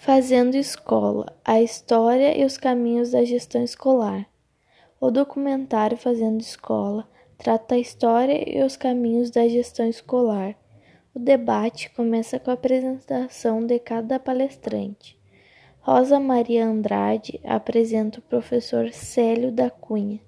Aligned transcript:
Fazendo 0.00 0.54
Escola: 0.54 1.36
A 1.44 1.60
História 1.60 2.38
e 2.38 2.44
os 2.44 2.56
Caminhos 2.56 3.10
da 3.10 3.24
Gestão 3.24 3.64
Escolar. 3.64 4.28
O 5.00 5.10
documentário 5.10 5.96
Fazendo 5.96 6.40
Escola 6.40 7.06
trata 7.36 7.74
a 7.74 7.78
história 7.78 8.48
e 8.48 8.62
os 8.62 8.76
caminhos 8.76 9.28
da 9.28 9.46
gestão 9.48 9.88
escolar. 9.88 10.54
O 11.12 11.18
debate 11.18 11.90
começa 11.90 12.38
com 12.38 12.48
a 12.48 12.54
apresentação 12.54 13.66
de 13.66 13.80
cada 13.80 14.20
palestrante. 14.20 15.18
Rosa 15.80 16.20
Maria 16.20 16.64
Andrade 16.64 17.40
apresenta 17.44 18.20
o 18.20 18.22
professor 18.22 18.92
Célio 18.92 19.50
da 19.50 19.68
Cunha, 19.68 20.20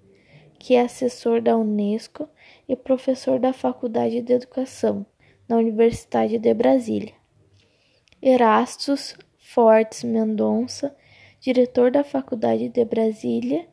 que 0.59 0.75
é 0.75 0.81
assessor 0.81 1.41
da 1.41 1.57
Unesco 1.57 2.29
e 2.69 2.75
professor 2.75 3.39
da 3.39 3.53
Faculdade 3.53 4.21
de 4.21 4.33
Educação, 4.33 5.07
na 5.49 5.57
Universidade 5.57 6.39
de 6.39 6.55
Brasília. 6.55 7.15
Erastus 8.21 9.17
Fortes 9.53 10.05
Mendonça, 10.05 10.95
diretor 11.41 11.91
da 11.91 12.05
Faculdade 12.05 12.69
de 12.69 12.85
Brasília, 12.85 13.67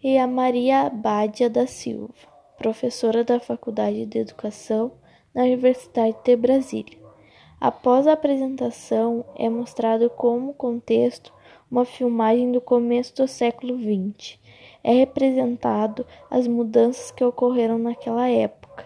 e 0.00 0.16
a 0.16 0.24
Maria 0.24 0.82
Abádia 0.82 1.50
da 1.50 1.66
Silva, 1.66 2.14
professora 2.56 3.24
da 3.24 3.40
Faculdade 3.40 4.06
de 4.06 4.18
Educação 4.20 4.92
na 5.34 5.42
Universidade 5.42 6.16
de 6.24 6.36
Brasília. 6.36 6.96
Após 7.60 8.06
a 8.06 8.12
apresentação, 8.12 9.24
é 9.34 9.48
mostrado 9.48 10.08
como 10.10 10.54
contexto 10.54 11.34
uma 11.68 11.84
filmagem 11.84 12.52
do 12.52 12.60
começo 12.60 13.12
do 13.16 13.26
século 13.26 13.76
XX. 13.76 14.38
É 14.84 14.92
representado 14.92 16.06
as 16.30 16.46
mudanças 16.46 17.10
que 17.10 17.24
ocorreram 17.24 17.78
naquela 17.78 18.28
época 18.28 18.84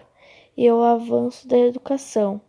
e 0.57 0.71
o 0.71 0.81
avanço 0.81 1.47
da 1.47 1.59
educação 1.59 2.41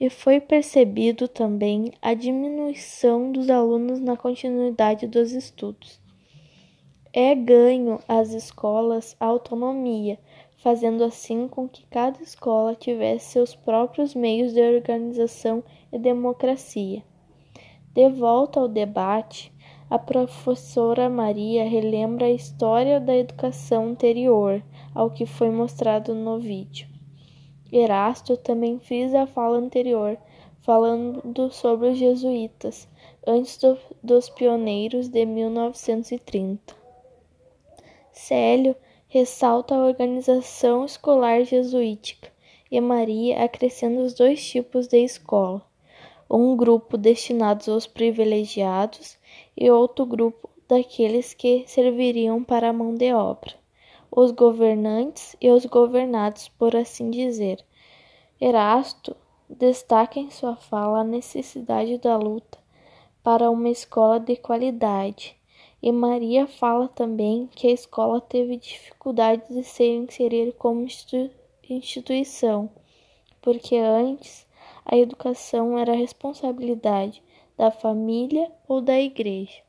e 0.00 0.10
foi 0.10 0.40
percebido 0.40 1.28
também 1.28 1.92
a 2.02 2.14
diminuição 2.14 3.30
dos 3.30 3.48
alunos 3.48 4.00
na 4.00 4.16
continuidade 4.16 5.06
dos 5.06 5.32
estudos. 5.32 6.00
É 7.12 7.34
ganho 7.34 8.00
às 8.08 8.32
escolas 8.32 9.16
autonomia, 9.20 10.18
fazendo 10.56 11.04
assim 11.04 11.46
com 11.46 11.68
que 11.68 11.86
cada 11.86 12.20
escola 12.22 12.74
tivesse 12.74 13.32
seus 13.32 13.54
próprios 13.54 14.14
meios 14.14 14.52
de 14.52 14.60
organização 14.60 15.62
e 15.92 15.98
democracia. 15.98 17.04
De 17.92 18.08
volta 18.08 18.58
ao 18.58 18.66
debate, 18.66 19.52
a 19.88 19.98
professora 19.98 21.08
Maria 21.08 21.68
relembra 21.68 22.26
a 22.26 22.30
história 22.30 22.98
da 22.98 23.16
educação 23.16 23.90
anterior 23.90 24.60
ao 24.92 25.10
que 25.10 25.26
foi 25.26 25.50
mostrado 25.50 26.14
no 26.14 26.40
vídeo. 26.40 26.93
Erasto 27.76 28.36
também 28.36 28.78
fez 28.78 29.12
a 29.12 29.26
fala 29.26 29.58
anterior, 29.58 30.16
falando 30.60 31.50
sobre 31.50 31.88
os 31.88 31.98
jesuítas, 31.98 32.86
antes 33.26 33.56
do, 33.56 33.76
dos 34.00 34.28
pioneiros 34.28 35.08
de 35.08 35.26
1930. 35.26 36.72
Célio 38.12 38.76
ressalta 39.08 39.74
a 39.74 39.84
organização 39.84 40.84
escolar 40.84 41.42
jesuítica 41.42 42.32
e 42.70 42.80
Maria 42.80 43.42
acrescenta 43.42 44.02
os 44.02 44.14
dois 44.14 44.46
tipos 44.48 44.86
de 44.86 44.98
escola: 44.98 45.60
um 46.30 46.56
grupo 46.56 46.96
destinado 46.96 47.72
aos 47.72 47.88
privilegiados 47.88 49.18
e 49.56 49.68
outro 49.68 50.06
grupo 50.06 50.48
daqueles 50.68 51.34
que 51.34 51.64
serviriam 51.66 52.44
para 52.44 52.68
a 52.68 52.72
mão 52.72 52.94
de 52.94 53.12
obra 53.12 53.63
os 54.16 54.30
governantes 54.30 55.34
e 55.40 55.50
os 55.50 55.66
governados, 55.66 56.48
por 56.48 56.76
assim 56.76 57.10
dizer. 57.10 57.64
Erasto 58.40 59.16
destaca 59.50 60.20
em 60.20 60.30
sua 60.30 60.54
fala 60.54 61.00
a 61.00 61.04
necessidade 61.04 61.98
da 61.98 62.16
luta 62.16 62.58
para 63.24 63.50
uma 63.50 63.68
escola 63.68 64.20
de 64.20 64.36
qualidade, 64.36 65.36
e 65.82 65.90
Maria 65.90 66.46
fala 66.46 66.86
também 66.86 67.48
que 67.56 67.66
a 67.66 67.72
escola 67.72 68.20
teve 68.20 68.56
dificuldade 68.56 69.42
de 69.50 69.64
ser 69.64 69.96
inserida 69.96 70.52
como 70.52 70.86
instituição, 71.68 72.70
porque 73.42 73.76
antes 73.76 74.46
a 74.84 74.96
educação 74.96 75.76
era 75.76 75.92
responsabilidade 75.92 77.22
da 77.56 77.70
família 77.70 78.50
ou 78.68 78.80
da 78.80 79.00
igreja. 79.00 79.62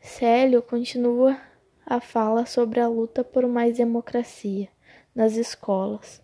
Célio 0.00 0.62
continua 0.62 1.36
a 1.86 2.00
fala 2.00 2.46
sobre 2.46 2.80
a 2.80 2.88
luta 2.88 3.22
por 3.22 3.46
mais 3.46 3.76
democracia 3.76 4.68
nas 5.14 5.36
escolas 5.36 6.22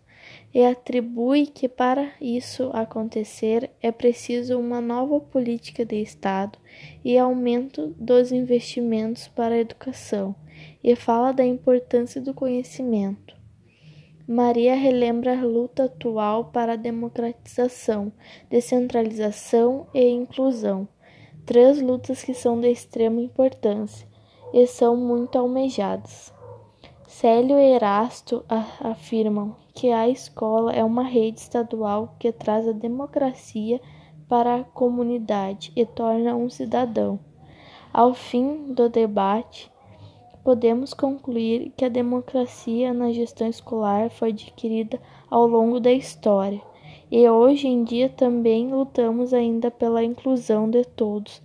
e 0.53 0.63
atribui 0.63 1.47
que 1.47 1.67
para 1.67 2.11
isso 2.19 2.69
acontecer 2.73 3.71
é 3.81 3.91
preciso 3.91 4.59
uma 4.59 4.81
nova 4.81 5.19
política 5.19 5.85
de 5.85 6.01
Estado 6.01 6.59
e 7.03 7.17
aumento 7.17 7.95
dos 7.97 8.31
investimentos 8.31 9.27
para 9.27 9.55
a 9.55 9.59
educação, 9.59 10.35
e 10.83 10.95
fala 10.95 11.31
da 11.31 11.45
importância 11.45 12.21
do 12.21 12.33
conhecimento. 12.33 13.35
Maria 14.27 14.75
relembra 14.75 15.39
a 15.39 15.43
luta 15.43 15.85
atual 15.85 16.45
para 16.45 16.73
a 16.73 16.77
democratização, 16.77 18.11
descentralização 18.49 19.87
e 19.93 20.07
inclusão, 20.07 20.87
três 21.45 21.81
lutas 21.81 22.23
que 22.23 22.33
são 22.33 22.59
de 22.59 22.69
extrema 22.69 23.19
importância 23.19 24.10
e 24.53 24.65
são 24.67 24.95
muito 24.95 25.37
almejadas. 25.37 26.33
Célio 27.07 27.59
e 27.59 27.73
Erasto 27.73 28.43
afirmam 28.79 29.55
que 29.73 29.91
a 29.91 30.07
escola 30.07 30.71
é 30.73 30.83
uma 30.83 31.03
rede 31.03 31.39
estadual 31.39 32.15
que 32.17 32.31
traz 32.31 32.67
a 32.67 32.71
democracia 32.71 33.79
para 34.27 34.55
a 34.55 34.63
comunidade 34.63 35.71
e 35.75 35.85
torna 35.85 36.35
um 36.35 36.49
cidadão. 36.49 37.19
Ao 37.93 38.13
fim 38.13 38.73
do 38.73 38.89
debate, 38.89 39.71
podemos 40.43 40.93
concluir 40.93 41.71
que 41.75 41.85
a 41.85 41.89
democracia 41.89 42.93
na 42.93 43.11
gestão 43.11 43.47
escolar 43.47 44.09
foi 44.09 44.29
adquirida 44.29 44.99
ao 45.29 45.45
longo 45.45 45.79
da 45.79 45.91
história 45.91 46.61
e 47.11 47.29
hoje 47.29 47.67
em 47.67 47.83
dia 47.83 48.07
também 48.07 48.71
lutamos 48.73 49.33
ainda 49.33 49.69
pela 49.69 50.01
inclusão 50.01 50.69
de 50.69 50.85
todos 50.85 51.41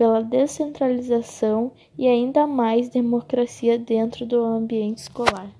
pela 0.00 0.22
descentralização 0.22 1.72
e 1.98 2.08
ainda 2.08 2.46
mais 2.46 2.88
democracia 2.88 3.78
dentro 3.78 4.24
do 4.24 4.42
ambiente 4.42 4.96
escolar. 4.96 5.54